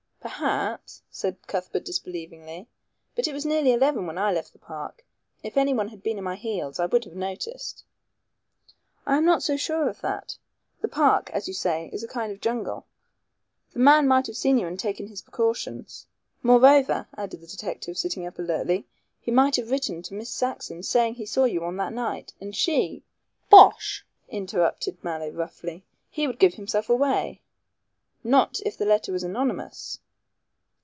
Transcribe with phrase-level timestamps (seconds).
[0.23, 2.67] "Perhaps," said Cuthbert disbelievingly;
[3.15, 5.03] "but it was nearly eleven when I left the park.
[5.41, 7.83] If anyone had been at my heels I would have noticed."
[9.07, 10.37] "I am not so sure of that.
[10.81, 12.85] The park, as you say, is a kind of jungle.
[13.73, 16.05] The man might have seen you and have taken his precautions.
[16.43, 18.85] Moreover," added the detective, sitting up alertly,
[19.19, 22.33] "he might have written to Miss Saxon saying he saw you on that night.
[22.39, 23.03] And she"
[23.51, 27.41] "Bosh!" interrupted Mallow roughly, "he would give himself away."
[28.23, 29.99] "Not if the letter was anonymous."